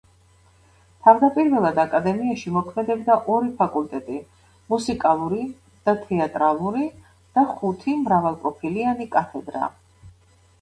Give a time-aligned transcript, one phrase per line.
[1.07, 4.17] თავდაპირველად აკადემიაში მოქმედებდა ორი ფაკულტეტი:
[4.75, 5.43] მუსიკალური
[5.91, 6.87] და თეატრალური
[7.37, 9.69] და ხუთი მრავალპროფილიანი კათედრა.